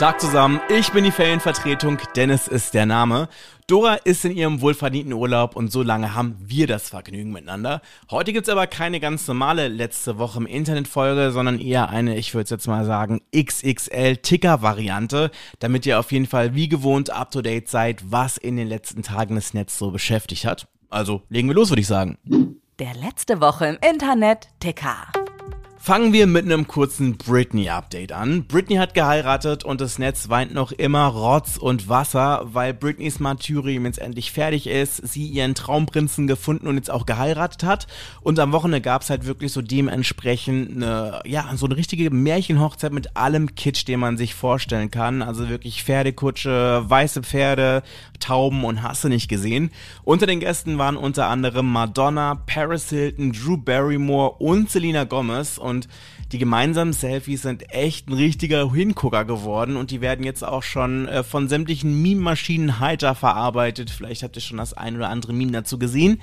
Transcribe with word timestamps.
Tag 0.00 0.18
zusammen, 0.18 0.60
ich 0.70 0.92
bin 0.92 1.04
die 1.04 1.10
Ferienvertretung, 1.10 1.98
Dennis 2.16 2.48
ist 2.48 2.72
der 2.72 2.86
Name. 2.86 3.28
Dora 3.66 3.96
ist 3.96 4.24
in 4.24 4.34
ihrem 4.34 4.62
wohlverdienten 4.62 5.12
Urlaub 5.12 5.54
und 5.54 5.70
so 5.70 5.82
lange 5.82 6.14
haben 6.14 6.36
wir 6.40 6.66
das 6.66 6.88
Vergnügen 6.88 7.32
miteinander. 7.32 7.82
Heute 8.10 8.32
gibt's 8.32 8.48
aber 8.48 8.66
keine 8.66 8.98
ganz 8.98 9.28
normale 9.28 9.68
letzte 9.68 10.16
Woche 10.16 10.38
im 10.38 10.46
Internet-Folge, 10.46 11.32
sondern 11.32 11.60
eher 11.60 11.90
eine, 11.90 12.16
ich 12.16 12.32
würde 12.32 12.48
jetzt 12.48 12.66
mal 12.66 12.86
sagen, 12.86 13.20
XXL-Ticker-Variante, 13.36 15.30
damit 15.58 15.84
ihr 15.84 16.00
auf 16.00 16.10
jeden 16.12 16.26
Fall 16.26 16.54
wie 16.54 16.70
gewohnt 16.70 17.10
up-to-date 17.10 17.68
seid, 17.68 18.10
was 18.10 18.38
in 18.38 18.56
den 18.56 18.68
letzten 18.68 19.02
Tagen 19.02 19.34
das 19.34 19.52
Netz 19.52 19.76
so 19.76 19.90
beschäftigt 19.90 20.46
hat. 20.46 20.66
Also 20.88 21.20
legen 21.28 21.48
wir 21.48 21.54
los, 21.54 21.68
würde 21.68 21.82
ich 21.82 21.86
sagen. 21.86 22.16
Der 22.78 22.94
letzte 22.94 23.42
Woche 23.42 23.66
im 23.66 23.76
Internet 23.86 24.48
Ticker. 24.60 25.12
Fangen 25.82 26.12
wir 26.12 26.26
mit 26.26 26.44
einem 26.44 26.68
kurzen 26.68 27.16
Britney-Update 27.16 28.12
an. 28.12 28.44
Britney 28.44 28.76
hat 28.76 28.92
geheiratet 28.92 29.64
und 29.64 29.80
das 29.80 29.98
Netz 29.98 30.28
weint 30.28 30.52
noch 30.52 30.72
immer 30.72 31.06
Rotz 31.06 31.56
und 31.56 31.88
Wasser, 31.88 32.42
weil 32.52 32.74
Britneys 32.74 33.18
Martyrium 33.18 33.86
jetzt 33.86 33.98
endlich 33.98 34.30
fertig 34.30 34.66
ist, 34.66 34.96
sie 34.96 35.26
ihren 35.26 35.54
Traumprinzen 35.54 36.26
gefunden 36.26 36.68
und 36.68 36.76
jetzt 36.76 36.90
auch 36.90 37.06
geheiratet 37.06 37.64
hat. 37.64 37.86
Und 38.20 38.38
am 38.38 38.52
Wochenende 38.52 38.82
gab 38.82 39.00
es 39.00 39.08
halt 39.08 39.24
wirklich 39.24 39.54
so 39.54 39.62
dementsprechend 39.62 40.76
eine, 40.76 41.22
ja, 41.24 41.50
so 41.56 41.64
eine 41.64 41.78
richtige 41.78 42.10
Märchenhochzeit 42.10 42.92
mit 42.92 43.16
allem 43.16 43.54
Kitsch, 43.54 43.88
den 43.88 44.00
man 44.00 44.18
sich 44.18 44.34
vorstellen 44.34 44.90
kann. 44.90 45.22
Also 45.22 45.48
wirklich 45.48 45.82
Pferdekutsche, 45.82 46.84
weiße 46.86 47.22
Pferde, 47.22 47.82
Tauben 48.18 48.64
und 48.64 48.82
hast 48.82 49.02
du 49.02 49.08
nicht 49.08 49.28
gesehen. 49.28 49.70
Unter 50.04 50.26
den 50.26 50.40
Gästen 50.40 50.76
waren 50.76 50.98
unter 50.98 51.28
anderem 51.28 51.72
Madonna, 51.72 52.34
Paris 52.34 52.90
Hilton, 52.90 53.32
Drew 53.32 53.56
Barrymore 53.56 54.32
und 54.32 54.70
Selena 54.70 55.04
Gomez 55.04 55.56
und 55.56 55.69
die 56.32 56.38
gemeinsamen 56.38 56.92
Selfies 56.92 57.42
sind 57.42 57.72
echt 57.72 58.08
ein 58.08 58.14
richtiger 58.14 58.72
Hingucker 58.72 59.24
geworden 59.24 59.76
und 59.76 59.90
die 59.90 60.00
werden 60.00 60.24
jetzt 60.24 60.44
auch 60.44 60.62
schon 60.62 61.08
äh, 61.08 61.22
von 61.22 61.48
sämtlichen 61.48 62.02
Meme-Maschinen 62.02 62.80
heiter 62.80 63.14
verarbeitet. 63.14 63.90
Vielleicht 63.90 64.22
habt 64.22 64.36
ihr 64.36 64.42
schon 64.42 64.58
das 64.58 64.74
ein 64.74 64.96
oder 64.96 65.08
andere 65.08 65.32
Meme 65.32 65.52
dazu 65.52 65.78
gesehen. 65.78 66.20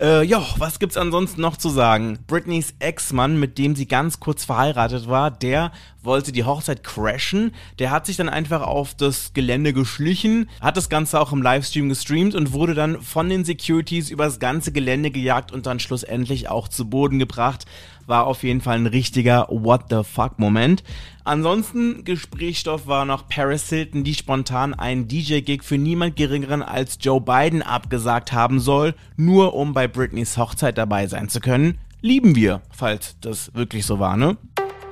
Äh, 0.00 0.24
ja, 0.24 0.44
was 0.58 0.78
gibt's 0.78 0.96
ansonsten 0.96 1.40
noch 1.40 1.56
zu 1.56 1.68
sagen? 1.68 2.18
Britneys 2.26 2.74
Ex-Mann, 2.78 3.38
mit 3.38 3.58
dem 3.58 3.76
sie 3.76 3.86
ganz 3.86 4.20
kurz 4.20 4.44
verheiratet 4.44 5.08
war, 5.08 5.30
der 5.30 5.72
wollte 6.06 6.32
die 6.32 6.44
Hochzeit 6.44 6.82
crashen. 6.82 7.52
Der 7.78 7.90
hat 7.90 8.06
sich 8.06 8.16
dann 8.16 8.28
einfach 8.28 8.62
auf 8.62 8.94
das 8.94 9.32
Gelände 9.34 9.72
geschlichen, 9.72 10.48
hat 10.60 10.76
das 10.76 10.88
Ganze 10.88 11.20
auch 11.20 11.32
im 11.32 11.42
Livestream 11.42 11.88
gestreamt 11.88 12.34
und 12.34 12.52
wurde 12.52 12.74
dann 12.74 13.02
von 13.02 13.28
den 13.28 13.44
Securities 13.44 14.10
übers 14.10 14.38
ganze 14.38 14.72
Gelände 14.72 15.10
gejagt 15.10 15.52
und 15.52 15.66
dann 15.66 15.80
schlussendlich 15.80 16.48
auch 16.48 16.68
zu 16.68 16.88
Boden 16.88 17.18
gebracht. 17.18 17.66
War 18.06 18.26
auf 18.26 18.44
jeden 18.44 18.60
Fall 18.60 18.76
ein 18.76 18.86
richtiger 18.86 19.46
What 19.50 19.86
the 19.90 20.02
fuck 20.04 20.38
Moment. 20.38 20.84
Ansonsten 21.24 22.04
Gesprächsstoff 22.04 22.86
war 22.86 23.04
noch 23.04 23.28
Paris 23.28 23.68
Hilton, 23.68 24.04
die 24.04 24.14
spontan 24.14 24.74
einen 24.74 25.08
DJ-Gig 25.08 25.64
für 25.64 25.76
niemand 25.76 26.14
geringeren 26.14 26.62
als 26.62 26.98
Joe 27.00 27.20
Biden 27.20 27.62
abgesagt 27.62 28.32
haben 28.32 28.60
soll, 28.60 28.94
nur 29.16 29.54
um 29.54 29.74
bei 29.74 29.88
Britneys 29.88 30.36
Hochzeit 30.36 30.78
dabei 30.78 31.08
sein 31.08 31.28
zu 31.28 31.40
können. 31.40 31.78
Lieben 32.00 32.36
wir, 32.36 32.62
falls 32.70 33.16
das 33.20 33.52
wirklich 33.54 33.84
so 33.84 33.98
war, 33.98 34.16
ne? 34.16 34.36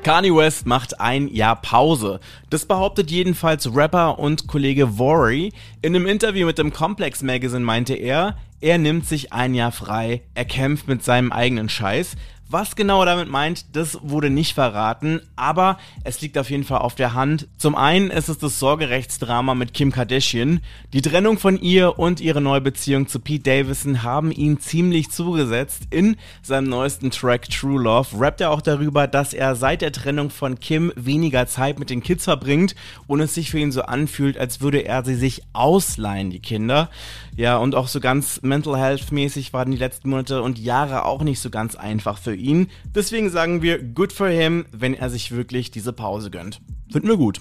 Kanye 0.04 0.36
West 0.36 0.66
macht 0.66 1.00
ein 1.00 1.28
Jahr 1.28 1.56
Pause. 1.56 2.20
Das 2.50 2.66
behauptet 2.66 3.10
jedenfalls 3.10 3.74
Rapper 3.74 4.18
und 4.18 4.46
Kollege 4.46 4.98
Vory. 4.98 5.50
In 5.80 5.96
einem 5.96 6.04
Interview 6.04 6.44
mit 6.44 6.58
dem 6.58 6.74
Complex 6.74 7.22
Magazine 7.22 7.64
meinte 7.64 7.94
er, 7.94 8.36
er 8.60 8.76
nimmt 8.76 9.06
sich 9.06 9.32
ein 9.32 9.54
Jahr 9.54 9.72
frei, 9.72 10.20
er 10.34 10.44
kämpft 10.44 10.88
mit 10.88 11.02
seinem 11.02 11.32
eigenen 11.32 11.70
Scheiß. 11.70 12.16
Was 12.50 12.76
genau 12.76 13.00
er 13.00 13.06
damit 13.06 13.30
meint, 13.30 13.74
das 13.74 13.98
wurde 14.02 14.28
nicht 14.28 14.52
verraten, 14.52 15.22
aber 15.34 15.78
es 16.04 16.20
liegt 16.20 16.36
auf 16.36 16.50
jeden 16.50 16.64
Fall 16.64 16.78
auf 16.78 16.94
der 16.94 17.14
Hand. 17.14 17.48
Zum 17.56 17.74
einen 17.74 18.10
ist 18.10 18.28
es 18.28 18.36
das 18.36 18.58
Sorgerechtsdrama 18.58 19.54
mit 19.54 19.72
Kim 19.72 19.90
Kardashian. 19.90 20.60
Die 20.92 21.00
Trennung 21.00 21.38
von 21.38 21.58
ihr 21.58 21.98
und 21.98 22.20
ihre 22.20 22.42
neue 22.42 22.60
Beziehung 22.60 23.08
zu 23.08 23.18
Pete 23.18 23.44
Davidson 23.44 24.02
haben 24.02 24.30
ihn 24.30 24.60
ziemlich 24.60 25.10
zugesetzt. 25.10 25.84
In 25.88 26.16
seinem 26.42 26.68
neuesten 26.68 27.10
Track 27.10 27.48
True 27.48 27.82
Love 27.82 28.20
rappt 28.20 28.42
er 28.42 28.50
auch 28.50 28.60
darüber, 28.60 29.06
dass 29.06 29.32
er 29.32 29.56
seit 29.56 29.80
der 29.80 29.92
Trennung 29.92 30.28
von 30.28 30.60
Kim 30.60 30.92
weniger 30.96 31.46
Zeit 31.46 31.78
mit 31.78 31.88
den 31.88 32.02
Kids 32.02 32.24
verbringt 32.24 32.74
und 33.06 33.20
es 33.20 33.34
sich 33.34 33.50
für 33.50 33.58
ihn 33.58 33.72
so 33.72 33.82
anfühlt, 33.82 34.36
als 34.36 34.60
würde 34.60 34.84
er 34.84 35.02
sie 35.02 35.16
sich 35.16 35.42
ausleihen, 35.54 36.28
die 36.28 36.40
Kinder. 36.40 36.90
Ja, 37.36 37.56
und 37.56 37.74
auch 37.74 37.88
so 37.88 38.00
ganz 38.00 38.42
mental 38.42 38.78
health 38.78 39.10
mäßig 39.10 39.52
waren 39.54 39.70
die 39.70 39.76
letzten 39.78 40.10
Monate 40.10 40.42
und 40.42 40.58
Jahre 40.58 41.04
auch 41.06 41.22
nicht 41.22 41.40
so 41.40 41.50
ganz 41.50 41.74
einfach 41.74 42.18
für 42.18 42.33
ihn. 42.34 42.68
Deswegen 42.94 43.30
sagen 43.30 43.62
wir 43.62 43.82
good 43.82 44.12
for 44.12 44.28
him, 44.28 44.66
wenn 44.72 44.94
er 44.94 45.10
sich 45.10 45.32
wirklich 45.32 45.70
diese 45.70 45.92
Pause 45.92 46.30
gönnt. 46.30 46.60
Finden 46.90 47.08
wir 47.08 47.16
gut. 47.16 47.40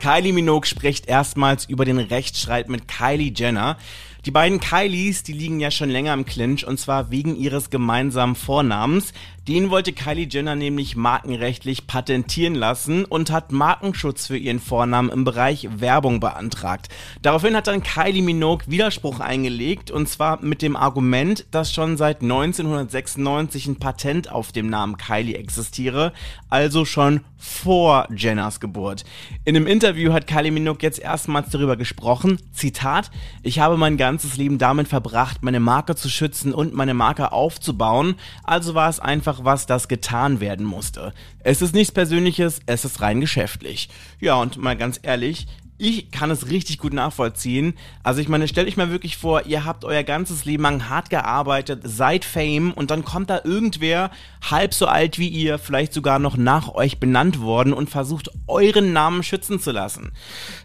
Kylie 0.00 0.32
Minogue 0.32 0.66
spricht 0.66 1.06
erstmals 1.06 1.64
über 1.64 1.84
den 1.84 1.98
Rechtsstreit 1.98 2.68
mit 2.68 2.88
Kylie 2.88 3.32
Jenner. 3.34 3.78
Die 4.26 4.30
beiden 4.30 4.58
Kylies, 4.58 5.22
die 5.22 5.34
liegen 5.34 5.60
ja 5.60 5.70
schon 5.70 5.90
länger 5.90 6.14
im 6.14 6.24
Clinch 6.24 6.66
und 6.66 6.80
zwar 6.80 7.10
wegen 7.10 7.36
ihres 7.36 7.68
gemeinsamen 7.68 8.36
Vornamens. 8.36 9.12
Den 9.46 9.68
wollte 9.68 9.92
Kylie 9.92 10.26
Jenner 10.30 10.56
nämlich 10.56 10.96
markenrechtlich 10.96 11.86
patentieren 11.86 12.54
lassen 12.54 13.04
und 13.04 13.30
hat 13.30 13.52
Markenschutz 13.52 14.26
für 14.26 14.38
ihren 14.38 14.58
Vornamen 14.58 15.10
im 15.10 15.24
Bereich 15.24 15.68
Werbung 15.76 16.18
beantragt. 16.18 16.88
Daraufhin 17.20 17.54
hat 17.54 17.66
dann 17.66 17.82
Kylie 17.82 18.22
Minogue 18.22 18.64
Widerspruch 18.66 19.20
eingelegt 19.20 19.90
und 19.90 20.08
zwar 20.08 20.42
mit 20.42 20.62
dem 20.62 20.76
Argument, 20.76 21.44
dass 21.50 21.74
schon 21.74 21.98
seit 21.98 22.22
1996 22.22 23.66
ein 23.66 23.76
Patent 23.76 24.32
auf 24.32 24.50
dem 24.52 24.70
Namen 24.70 24.96
Kylie 24.96 25.36
existiere, 25.36 26.14
also 26.48 26.86
schon 26.86 27.20
vor 27.36 28.08
Jenners 28.16 28.58
Geburt. 28.58 29.04
In 29.44 29.54
einem 29.54 29.66
Interview 29.66 30.14
hat 30.14 30.26
Kylie 30.26 30.50
Minogue 30.50 30.80
jetzt 30.80 30.98
erstmals 30.98 31.50
darüber 31.50 31.76
gesprochen, 31.76 32.38
Zitat, 32.54 33.10
ich 33.42 33.58
habe 33.58 33.76
mein 33.76 33.98
Leben 34.36 34.58
damit 34.58 34.88
verbracht, 34.88 35.42
meine 35.42 35.60
Marke 35.60 35.96
zu 35.96 36.08
schützen 36.08 36.54
und 36.54 36.74
meine 36.74 36.94
Marke 36.94 37.32
aufzubauen, 37.32 38.14
also 38.44 38.74
war 38.74 38.88
es 38.88 39.00
einfach 39.00 39.44
was, 39.44 39.66
das 39.66 39.88
getan 39.88 40.40
werden 40.40 40.64
musste. 40.64 41.12
Es 41.40 41.62
ist 41.62 41.74
nichts 41.74 41.92
Persönliches, 41.92 42.60
es 42.66 42.84
ist 42.84 43.00
rein 43.00 43.20
geschäftlich. 43.20 43.88
Ja, 44.20 44.36
und 44.36 44.56
mal 44.56 44.76
ganz 44.76 45.00
ehrlich, 45.02 45.46
ich 45.76 46.10
kann 46.12 46.30
es 46.30 46.50
richtig 46.50 46.78
gut 46.78 46.92
nachvollziehen. 46.92 47.74
Also 48.02 48.20
ich 48.20 48.28
meine, 48.28 48.46
stellt 48.46 48.68
euch 48.68 48.76
mal 48.76 48.90
wirklich 48.90 49.16
vor, 49.16 49.46
ihr 49.46 49.64
habt 49.64 49.84
euer 49.84 50.04
ganzes 50.04 50.44
Leben 50.44 50.62
lang 50.62 50.88
hart 50.88 51.10
gearbeitet, 51.10 51.80
seid 51.84 52.24
Fame 52.24 52.72
und 52.72 52.90
dann 52.90 53.04
kommt 53.04 53.28
da 53.28 53.40
irgendwer 53.42 54.10
halb 54.48 54.72
so 54.72 54.86
alt 54.86 55.18
wie 55.18 55.28
ihr, 55.28 55.58
vielleicht 55.58 55.92
sogar 55.92 56.18
noch 56.18 56.36
nach 56.36 56.68
euch 56.68 57.00
benannt 57.00 57.40
worden 57.40 57.72
und 57.72 57.90
versucht 57.90 58.30
euren 58.46 58.92
Namen 58.92 59.22
schützen 59.22 59.58
zu 59.58 59.72
lassen. 59.72 60.12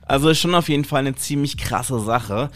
Also 0.05 0.29
ist 0.29 0.39
schon 0.39 0.55
auf 0.55 0.69
jeden 0.69 0.85
Fall 0.85 0.99
eine 0.99 1.15
ziemlich 1.15 1.57
krasse 1.57 1.99
Sache. 1.99 2.51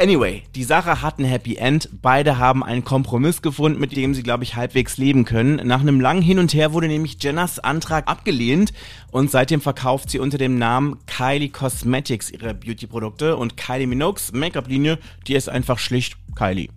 Anyway, 0.00 0.44
die 0.54 0.62
Sache 0.62 1.02
hat 1.02 1.18
ein 1.18 1.24
Happy 1.24 1.56
End. 1.56 1.88
Beide 2.00 2.38
haben 2.38 2.62
einen 2.62 2.84
Kompromiss 2.84 3.42
gefunden, 3.42 3.80
mit 3.80 3.96
dem 3.96 4.14
sie, 4.14 4.22
glaube 4.22 4.44
ich, 4.44 4.54
halbwegs 4.54 4.96
leben 4.96 5.24
können. 5.24 5.56
Nach 5.66 5.80
einem 5.80 6.00
langen 6.00 6.22
Hin 6.22 6.38
und 6.38 6.54
Her 6.54 6.72
wurde 6.72 6.86
nämlich 6.86 7.20
Jenners 7.20 7.58
Antrag 7.58 8.06
abgelehnt 8.06 8.72
und 9.10 9.32
seitdem 9.32 9.60
verkauft 9.60 10.10
sie 10.10 10.20
unter 10.20 10.38
dem 10.38 10.56
Namen 10.56 10.98
Kylie 11.06 11.48
Cosmetics 11.48 12.30
ihre 12.30 12.54
Beauty-Produkte 12.54 13.36
und 13.36 13.56
Kylie 13.56 13.88
Minogues 13.88 14.30
Make-up-Linie, 14.32 15.00
die 15.26 15.34
ist 15.34 15.48
einfach 15.48 15.80
schlicht 15.80 16.16
Kylie. 16.36 16.68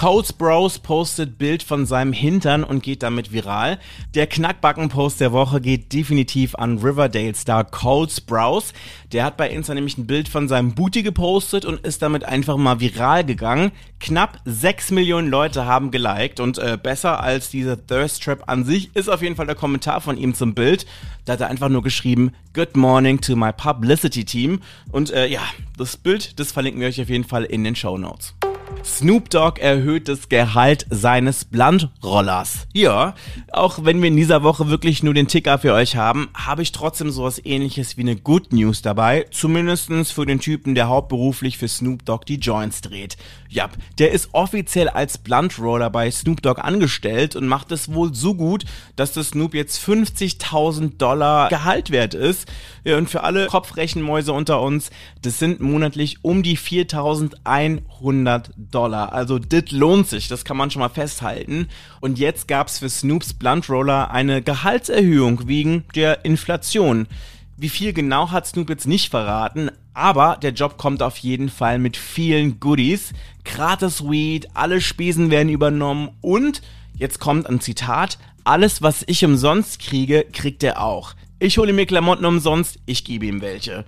Coles 0.00 0.32
Bros 0.32 0.78
postet 0.78 1.36
Bild 1.36 1.62
von 1.62 1.84
seinem 1.84 2.14
Hintern 2.14 2.64
und 2.64 2.82
geht 2.82 3.02
damit 3.02 3.34
viral. 3.34 3.78
Der 4.14 4.26
Knackbacken-Post 4.26 5.20
der 5.20 5.30
Woche 5.32 5.60
geht 5.60 5.92
definitiv 5.92 6.54
an 6.54 6.78
Riverdale-Star 6.78 7.64
Coles 7.64 8.22
Bros. 8.22 8.72
Der 9.12 9.26
hat 9.26 9.36
bei 9.36 9.50
Insta 9.50 9.74
nämlich 9.74 9.98
ein 9.98 10.06
Bild 10.06 10.30
von 10.30 10.48
seinem 10.48 10.74
Booty 10.74 11.02
gepostet 11.02 11.66
und 11.66 11.80
ist 11.80 12.00
damit 12.00 12.24
einfach 12.24 12.56
mal 12.56 12.80
viral 12.80 13.26
gegangen. 13.26 13.72
Knapp 13.98 14.40
6 14.46 14.92
Millionen 14.92 15.28
Leute 15.28 15.66
haben 15.66 15.90
geliked 15.90 16.40
und 16.40 16.56
äh, 16.56 16.78
besser 16.82 17.22
als 17.22 17.50
diese 17.50 17.86
Thirst 17.86 18.22
Trap 18.22 18.44
an 18.46 18.64
sich 18.64 18.96
ist 18.96 19.10
auf 19.10 19.20
jeden 19.20 19.36
Fall 19.36 19.44
der 19.44 19.54
Kommentar 19.54 20.00
von 20.00 20.16
ihm 20.16 20.32
zum 20.32 20.54
Bild. 20.54 20.86
Da 21.26 21.34
hat 21.34 21.42
er 21.42 21.48
einfach 21.48 21.68
nur 21.68 21.82
geschrieben, 21.82 22.32
Good 22.54 22.74
morning 22.74 23.20
to 23.20 23.36
my 23.36 23.52
publicity 23.52 24.24
team. 24.24 24.62
Und 24.90 25.10
äh, 25.10 25.26
ja, 25.26 25.42
das 25.76 25.98
Bild, 25.98 26.40
das 26.40 26.52
verlinken 26.52 26.80
wir 26.80 26.88
euch 26.88 27.02
auf 27.02 27.10
jeden 27.10 27.24
Fall 27.24 27.44
in 27.44 27.64
den 27.64 27.76
Show 27.76 27.98
Notes. 27.98 28.34
Snoop 28.84 29.30
Dogg 29.30 29.60
erhöht 29.60 30.08
das 30.08 30.28
Gehalt 30.28 30.86
seines 30.90 31.44
Blunt-Rollers. 31.44 32.66
Ja, 32.72 33.14
auch 33.52 33.84
wenn 33.84 34.00
wir 34.00 34.08
in 34.08 34.16
dieser 34.16 34.42
Woche 34.42 34.68
wirklich 34.68 35.02
nur 35.02 35.14
den 35.14 35.28
Ticker 35.28 35.58
für 35.58 35.74
euch 35.74 35.96
haben, 35.96 36.28
habe 36.34 36.62
ich 36.62 36.72
trotzdem 36.72 37.10
sowas 37.10 37.40
ähnliches 37.44 37.96
wie 37.96 38.02
eine 38.02 38.16
Good 38.16 38.52
News 38.52 38.82
dabei. 38.82 39.26
Zumindestens 39.30 40.10
für 40.10 40.26
den 40.26 40.40
Typen, 40.40 40.74
der 40.74 40.88
hauptberuflich 40.88 41.58
für 41.58 41.68
Snoop 41.68 42.04
Dogg 42.04 42.24
die 42.26 42.36
Joints 42.36 42.80
dreht. 42.80 43.16
Ja, 43.48 43.68
der 43.98 44.12
ist 44.12 44.30
offiziell 44.32 44.88
als 44.88 45.18
Blunt-Roller 45.18 45.90
bei 45.90 46.10
Snoop 46.10 46.40
Dogg 46.42 46.60
angestellt 46.60 47.36
und 47.36 47.46
macht 47.46 47.72
es 47.72 47.92
wohl 47.92 48.14
so 48.14 48.34
gut, 48.34 48.64
dass 48.96 49.12
das 49.12 49.28
Snoop 49.30 49.54
jetzt 49.54 49.84
50.000 49.84 50.96
Dollar 50.98 51.48
Gehalt 51.48 51.90
wert 51.90 52.14
ist. 52.14 52.48
Ja, 52.84 52.96
und 52.96 53.10
für 53.10 53.24
alle 53.24 53.46
Kopfrechenmäuse 53.46 54.32
unter 54.32 54.62
uns, 54.62 54.90
das 55.22 55.38
sind 55.38 55.60
monatlich 55.60 56.18
um 56.22 56.42
die 56.42 56.56
4.100 56.56 58.50
Dollar. 58.56 58.69
Also 58.74 59.38
das 59.38 59.70
lohnt 59.70 60.08
sich, 60.08 60.28
das 60.28 60.44
kann 60.44 60.56
man 60.56 60.70
schon 60.70 60.80
mal 60.80 60.88
festhalten. 60.88 61.68
Und 62.00 62.18
jetzt 62.18 62.48
gab's 62.48 62.78
für 62.78 62.88
Snoops 62.88 63.34
Blunt 63.34 63.68
Roller 63.68 64.10
eine 64.10 64.42
Gehaltserhöhung 64.42 65.48
wegen 65.48 65.84
der 65.94 66.24
Inflation. 66.24 67.06
Wie 67.56 67.68
viel 67.68 67.92
genau 67.92 68.30
hat 68.30 68.46
Snoop 68.46 68.70
jetzt 68.70 68.86
nicht 68.86 69.10
verraten, 69.10 69.70
aber 69.92 70.38
der 70.40 70.52
Job 70.52 70.78
kommt 70.78 71.02
auf 71.02 71.18
jeden 71.18 71.50
Fall 71.50 71.78
mit 71.78 71.96
vielen 71.96 72.58
Goodies. 72.58 73.12
Gratis 73.44 74.02
Weed, 74.02 74.48
alle 74.54 74.80
Spesen 74.80 75.30
werden 75.30 75.50
übernommen 75.50 76.10
und, 76.22 76.62
jetzt 76.94 77.20
kommt 77.20 77.46
ein 77.48 77.60
Zitat, 77.60 78.18
alles 78.44 78.80
was 78.80 79.04
ich 79.06 79.24
umsonst 79.24 79.78
kriege, 79.80 80.24
kriegt 80.32 80.62
er 80.62 80.82
auch. 80.82 81.14
Ich 81.38 81.58
hole 81.58 81.72
mir 81.72 81.86
Klamotten 81.86 82.24
umsonst, 82.24 82.78
ich 82.86 83.04
gebe 83.04 83.26
ihm 83.26 83.42
welche. 83.42 83.84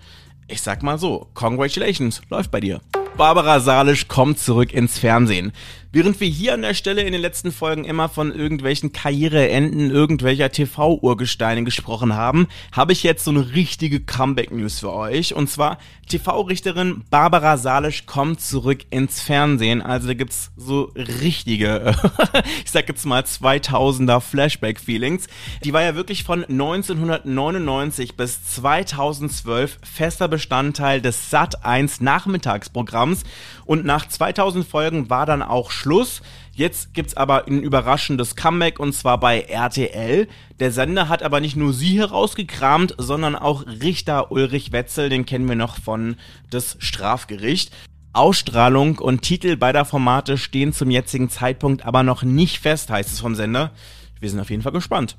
Ich 0.49 0.61
sag 0.61 0.83
mal 0.83 0.99
so, 0.99 1.29
congratulations, 1.33 2.21
läuft 2.29 2.51
bei 2.51 2.61
dir. 2.61 2.81
Barbara 3.17 3.61
Salisch 3.61 4.09
kommt 4.09 4.39
zurück 4.39 4.73
ins 4.73 4.99
Fernsehen. 4.99 5.53
Während 5.95 6.21
wir 6.21 6.29
hier 6.29 6.55
an 6.55 6.63
der 6.63 6.73
Stelle 6.73 7.03
in 7.03 7.13
den 7.13 7.21
letzten 7.21 7.53
Folgen 7.53 7.85
immer 7.85 8.09
von 8.09 8.35
irgendwelchen 8.35 8.93
Karriereenden 8.93 9.91
irgendwelcher 9.91 10.51
TV-Urgesteine 10.51 11.65
gesprochen 11.65 12.15
haben, 12.15 12.49
habe 12.73 12.93
ich 12.95 13.03
jetzt 13.03 13.25
so 13.25 13.31
eine 13.31 13.53
richtige 13.55 14.01
Comeback-News 14.01 14.81
für 14.81 14.91
euch. 14.91 15.35
Und 15.35 15.51
zwar 15.51 15.77
TV-Richterin 16.09 17.05
Barbara 17.11 17.59
Salisch 17.59 18.07
kommt 18.07 18.41
zurück 18.41 18.87
ins 18.89 19.21
Fernsehen. 19.21 19.83
Also 19.83 20.07
da 20.07 20.15
gibt's 20.15 20.51
so 20.57 20.93
richtige, 20.97 21.95
ich 22.65 22.71
sag 22.71 22.89
jetzt 22.89 23.05
mal 23.05 23.23
2000er 23.23 24.21
Flashback-Feelings. 24.21 25.27
Die 25.63 25.75
war 25.75 25.83
ja 25.83 25.95
wirklich 25.95 26.25
von 26.25 26.43
1999 26.43 28.17
bis 28.17 28.43
2012 28.45 29.79
fester 29.83 30.29
Bestandteil 30.29 31.03
des 31.03 31.29
Sat 31.29 31.67
1 31.67 32.01
Nachmittagsprogramms 32.01 33.25
und 33.67 33.85
nach 33.85 34.09
2000 34.09 34.67
Folgen 34.67 35.11
war 35.11 35.27
dann 35.27 35.43
auch 35.43 35.71
Schluss. 35.83 36.23
Jetzt 36.55 36.95
gibt's 36.95 37.17
aber 37.17 37.47
ein 37.47 37.63
überraschendes 37.63 38.37
Comeback 38.37 38.79
und 38.79 38.93
zwar 38.93 39.19
bei 39.19 39.41
RTL. 39.41 40.29
Der 40.61 40.71
Sender 40.71 41.09
hat 41.09 41.23
aber 41.23 41.41
nicht 41.41 41.57
nur 41.57 41.73
sie 41.73 41.99
herausgekramt, 41.99 42.95
sondern 42.99 43.35
auch 43.35 43.67
Richter 43.67 44.31
Ulrich 44.31 44.71
Wetzel, 44.71 45.09
den 45.09 45.27
kennen 45.27 45.49
wir 45.49 45.57
noch 45.57 45.79
von 45.79 46.17
das 46.51 46.77
Strafgericht. 46.79 47.73
Ausstrahlung 48.13 48.99
und 48.99 49.23
Titel 49.23 49.57
beider 49.57 49.85
Formate 49.85 50.39
stehen 50.39 50.73
zum 50.73 50.91
jetzigen 50.91 51.31
Zeitpunkt 51.31 51.85
aber 51.85 52.03
noch 52.03 52.23
nicht 52.23 52.61
fest, 52.61 52.91
heißt 52.91 53.11
es 53.11 53.21
vom 53.21 53.35
Sender. 53.35 53.73
Wir 54.21 54.31
sind 54.31 54.39
auf 54.39 54.51
jeden 54.51 54.63
Fall 54.63 54.73
gespannt. 54.73 55.17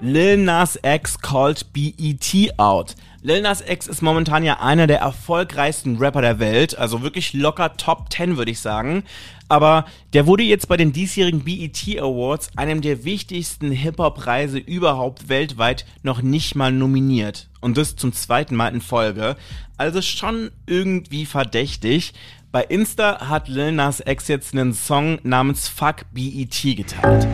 Lil 0.00 0.38
Nas 0.38 0.78
X 0.82 1.18
called 1.18 1.72
BET 1.72 2.58
out. 2.58 2.94
Lil 3.22 3.40
Nas 3.40 3.62
X 3.66 3.86
ist 3.86 4.02
momentan 4.02 4.44
ja 4.44 4.60
einer 4.60 4.86
der 4.86 4.98
erfolgreichsten 4.98 5.96
Rapper 5.96 6.20
der 6.20 6.38
Welt, 6.40 6.76
also 6.76 7.02
wirklich 7.02 7.32
locker 7.32 7.76
Top 7.76 8.12
10 8.12 8.36
würde 8.36 8.50
ich 8.50 8.60
sagen. 8.60 9.04
Aber 9.48 9.86
der 10.12 10.26
wurde 10.26 10.42
jetzt 10.42 10.68
bei 10.68 10.76
den 10.76 10.92
diesjährigen 10.92 11.44
BET 11.44 11.98
Awards, 11.98 12.50
einem 12.56 12.80
der 12.80 13.04
wichtigsten 13.04 13.70
Hip-Hop-Preise 13.70 14.58
überhaupt 14.58 15.28
weltweit, 15.28 15.86
noch 16.02 16.22
nicht 16.22 16.54
mal 16.54 16.72
nominiert. 16.72 17.48
Und 17.60 17.76
das 17.76 17.96
zum 17.96 18.12
zweiten 18.12 18.56
Mal 18.56 18.74
in 18.74 18.80
Folge. 18.80 19.36
Also 19.76 20.02
schon 20.02 20.50
irgendwie 20.66 21.24
verdächtig. 21.24 22.12
Bei 22.52 22.62
Insta 22.62 23.28
hat 23.28 23.48
Lil 23.48 23.72
Nas 23.72 24.02
X 24.04 24.28
jetzt 24.28 24.54
einen 24.54 24.74
Song 24.74 25.18
namens 25.22 25.68
Fuck 25.68 26.04
BET 26.12 26.76
geteilt. 26.76 27.26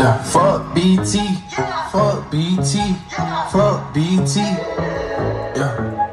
Yeah, 0.00 0.16
fuck 0.22 0.74
BT, 0.74 1.20
fuck 1.92 2.30
BT, 2.30 2.96
fuck 3.50 3.92
BT. 3.92 4.36
Yeah. 5.54 6.08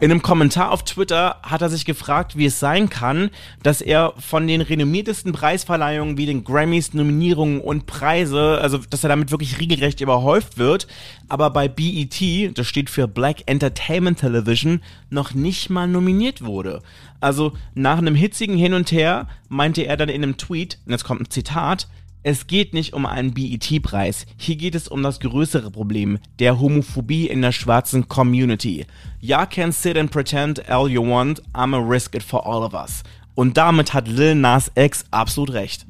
In 0.00 0.10
einem 0.10 0.22
Kommentar 0.22 0.72
auf 0.72 0.82
Twitter 0.82 1.36
hat 1.44 1.62
er 1.62 1.68
sich 1.68 1.84
gefragt, 1.84 2.36
wie 2.36 2.46
es 2.46 2.58
sein 2.58 2.88
kann, 2.88 3.30
dass 3.62 3.80
er 3.80 4.14
von 4.18 4.48
den 4.48 4.60
renommiertesten 4.60 5.30
Preisverleihungen 5.32 6.16
wie 6.16 6.26
den 6.26 6.42
Grammys, 6.42 6.94
Nominierungen 6.94 7.60
und 7.60 7.86
Preise, 7.86 8.58
also 8.60 8.78
dass 8.78 9.04
er 9.04 9.08
damit 9.08 9.30
wirklich 9.30 9.60
regelrecht 9.60 10.00
überhäuft 10.00 10.58
wird, 10.58 10.88
aber 11.28 11.50
bei 11.50 11.68
BET, 11.68 12.58
das 12.58 12.66
steht 12.66 12.90
für 12.90 13.06
Black 13.06 13.44
Entertainment 13.46 14.18
Television, 14.18 14.80
noch 15.10 15.32
nicht 15.32 15.70
mal 15.70 15.86
nominiert 15.86 16.44
wurde. 16.44 16.82
Also 17.20 17.52
nach 17.74 17.98
einem 17.98 18.16
hitzigen 18.16 18.56
Hin 18.56 18.74
und 18.74 18.90
Her 18.90 19.28
meinte 19.48 19.82
er 19.82 19.96
dann 19.96 20.08
in 20.08 20.24
einem 20.24 20.38
Tweet, 20.38 20.80
und 20.86 20.90
jetzt 20.90 21.04
kommt 21.04 21.20
ein 21.20 21.30
Zitat, 21.30 21.86
es 22.22 22.46
geht 22.46 22.74
nicht 22.74 22.92
um 22.92 23.06
einen 23.06 23.32
BET-Preis. 23.32 24.26
Hier 24.36 24.56
geht 24.56 24.74
es 24.74 24.88
um 24.88 25.02
das 25.02 25.20
größere 25.20 25.70
Problem, 25.70 26.18
der 26.38 26.58
Homophobie 26.60 27.26
in 27.26 27.42
der 27.42 27.52
schwarzen 27.52 28.08
Community. 28.08 28.86
Ya 29.20 29.46
can 29.46 29.72
sit 29.72 29.96
and 29.96 30.10
pretend 30.10 30.68
all 30.68 30.88
you 30.88 31.02
want, 31.02 31.42
I'ma 31.54 31.78
risk 31.78 32.14
it 32.14 32.22
for 32.22 32.46
all 32.46 32.62
of 32.62 32.74
us. 32.74 33.02
Und 33.34 33.56
damit 33.56 33.94
hat 33.94 34.08
Lil 34.08 34.34
Nas 34.34 34.70
X 34.74 35.04
absolut 35.10 35.52
recht 35.52 35.86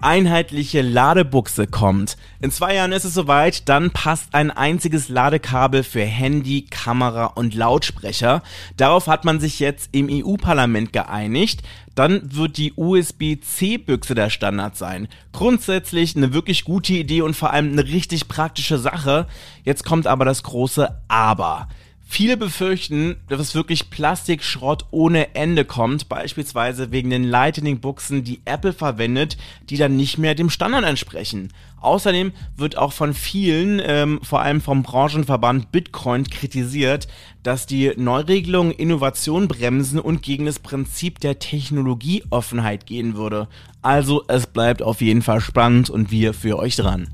einheitliche 0.00 0.82
Ladebuchse 0.82 1.66
kommt. 1.66 2.16
In 2.40 2.50
zwei 2.50 2.74
Jahren 2.74 2.92
ist 2.92 3.04
es 3.04 3.14
soweit, 3.14 3.68
dann 3.68 3.90
passt 3.90 4.34
ein 4.34 4.50
einziges 4.50 5.08
Ladekabel 5.08 5.82
für 5.82 6.02
Handy, 6.02 6.66
Kamera 6.68 7.26
und 7.26 7.54
Lautsprecher. 7.54 8.42
Darauf 8.76 9.06
hat 9.06 9.24
man 9.24 9.40
sich 9.40 9.58
jetzt 9.58 9.88
im 9.92 10.08
EU-Parlament 10.10 10.92
geeinigt. 10.92 11.62
Dann 11.94 12.36
wird 12.36 12.58
die 12.58 12.74
USB-C-Büchse 12.76 14.14
der 14.14 14.28
Standard 14.28 14.76
sein. 14.76 15.08
Grundsätzlich 15.32 16.14
eine 16.14 16.34
wirklich 16.34 16.64
gute 16.64 16.92
Idee 16.92 17.22
und 17.22 17.34
vor 17.34 17.52
allem 17.52 17.72
eine 17.72 17.84
richtig 17.84 18.28
praktische 18.28 18.76
Sache. 18.76 19.26
Jetzt 19.64 19.84
kommt 19.84 20.06
aber 20.06 20.26
das 20.26 20.42
große 20.42 20.94
Aber. 21.08 21.68
Viele 22.08 22.36
befürchten, 22.36 23.16
dass 23.28 23.40
es 23.40 23.56
wirklich 23.56 23.90
Plastikschrott 23.90 24.86
ohne 24.92 25.34
Ende 25.34 25.64
kommt, 25.64 26.08
beispielsweise 26.08 26.92
wegen 26.92 27.10
den 27.10 27.24
Lightning-Buchsen, 27.24 28.22
die 28.22 28.40
Apple 28.44 28.72
verwendet, 28.72 29.36
die 29.68 29.76
dann 29.76 29.96
nicht 29.96 30.16
mehr 30.16 30.36
dem 30.36 30.48
Standard 30.48 30.84
entsprechen. 30.84 31.52
Außerdem 31.80 32.32
wird 32.56 32.78
auch 32.78 32.92
von 32.92 33.12
vielen, 33.12 33.82
ähm, 33.84 34.20
vor 34.22 34.40
allem 34.40 34.60
vom 34.60 34.84
Branchenverband 34.84 35.72
Bitcoin, 35.72 36.24
kritisiert, 36.24 37.08
dass 37.42 37.66
die 37.66 37.92
Neuregelungen 37.96 38.72
Innovation 38.72 39.48
bremsen 39.48 39.98
und 39.98 40.22
gegen 40.22 40.46
das 40.46 40.60
Prinzip 40.60 41.18
der 41.18 41.40
Technologieoffenheit 41.40 42.86
gehen 42.86 43.16
würde. 43.16 43.48
Also 43.82 44.24
es 44.28 44.46
bleibt 44.46 44.80
auf 44.80 45.00
jeden 45.00 45.22
Fall 45.22 45.40
spannend 45.40 45.90
und 45.90 46.12
wir 46.12 46.34
für 46.34 46.56
euch 46.56 46.76
dran. 46.76 47.08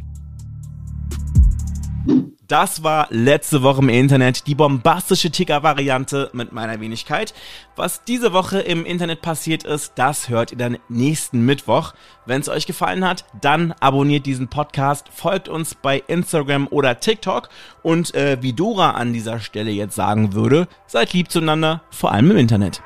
Das 2.52 2.82
war 2.82 3.06
letzte 3.08 3.62
Woche 3.62 3.80
im 3.80 3.88
Internet 3.88 4.46
die 4.46 4.54
bombastische 4.54 5.30
Ticker-Variante 5.30 6.28
mit 6.34 6.52
meiner 6.52 6.80
Wenigkeit. 6.80 7.32
Was 7.76 8.04
diese 8.04 8.34
Woche 8.34 8.58
im 8.60 8.84
Internet 8.84 9.22
passiert 9.22 9.64
ist, 9.64 9.92
das 9.94 10.28
hört 10.28 10.52
ihr 10.52 10.58
dann 10.58 10.76
nächsten 10.90 11.46
Mittwoch. 11.46 11.94
Wenn 12.26 12.42
es 12.42 12.50
euch 12.50 12.66
gefallen 12.66 13.08
hat, 13.08 13.24
dann 13.40 13.72
abonniert 13.80 14.26
diesen 14.26 14.48
Podcast, 14.48 15.08
folgt 15.08 15.48
uns 15.48 15.74
bei 15.74 16.02
Instagram 16.08 16.68
oder 16.70 17.00
TikTok 17.00 17.48
und 17.82 18.14
äh, 18.14 18.36
wie 18.42 18.52
Dora 18.52 18.90
an 18.90 19.14
dieser 19.14 19.40
Stelle 19.40 19.70
jetzt 19.70 19.94
sagen 19.94 20.34
würde, 20.34 20.68
seid 20.86 21.14
lieb 21.14 21.30
zueinander, 21.30 21.80
vor 21.90 22.12
allem 22.12 22.32
im 22.32 22.36
Internet. 22.36 22.82